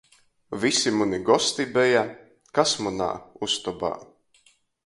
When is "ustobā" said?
3.49-3.93